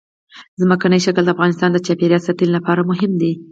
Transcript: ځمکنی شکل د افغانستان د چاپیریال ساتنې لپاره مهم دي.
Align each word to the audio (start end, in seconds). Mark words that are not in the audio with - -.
ځمکنی 0.61 0.99
شکل 1.05 1.23
د 1.25 1.29
افغانستان 1.35 1.69
د 1.71 1.77
چاپیریال 1.85 2.21
ساتنې 2.27 2.51
لپاره 2.57 2.87
مهم 2.89 3.11
دي. 3.21 3.31